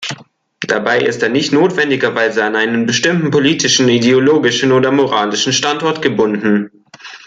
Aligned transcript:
Dabei 0.65 0.99
ist 1.01 1.21
er 1.21 1.29
nicht 1.29 1.53
notwendigerweise 1.53 2.43
an 2.43 2.55
einen 2.55 2.87
bestimmten 2.87 3.29
politischen, 3.29 3.87
ideologischen 3.87 4.71
oder 4.71 4.91
moralischen 4.91 5.53
Standort 5.53 6.01
gebunden. 6.01 6.71